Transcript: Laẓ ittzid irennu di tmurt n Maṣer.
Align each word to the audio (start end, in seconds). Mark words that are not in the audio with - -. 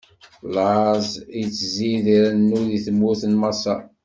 Laẓ 0.53 1.07
ittzid 1.41 2.05
irennu 2.15 2.59
di 2.69 2.79
tmurt 2.85 3.21
n 3.31 3.33
Maṣer. 3.41 3.81